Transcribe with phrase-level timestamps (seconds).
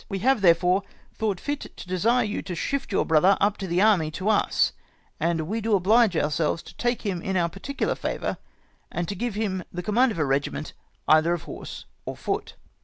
[0.09, 0.81] We have, therefore,
[1.13, 4.73] thought fit to desire you to shift your brother up to the army to us,
[5.19, 8.37] and we do oblige ourselves to take him into our particular favor,
[8.91, 10.73] and to give him the com mand of a regiment
[11.07, 12.55] either of horse or foot.